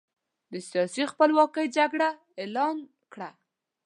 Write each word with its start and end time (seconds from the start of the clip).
د 0.51 0.53
سیاسي 0.69 1.03
خپلواکۍ 1.11 1.67
جګړه 1.77 2.09
اعلان 2.41 2.77
کړه. 3.13 3.29